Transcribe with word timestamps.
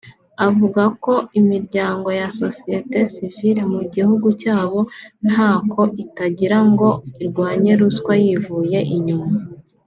Avuga 0.47 0.83
ko 1.03 1.13
imiryango 1.39 2.07
ya 2.19 2.27
Sosiyete 2.39 2.97
sivile 3.13 3.61
mu 3.73 3.81
gihugu 3.93 4.27
cyabo 4.41 4.79
ntako 5.29 5.81
itagira 6.03 6.57
ngo 6.69 6.87
irwanye 7.23 7.71
ruswa 7.79 8.13
yivuye 8.23 8.79
inyuma 8.95 9.37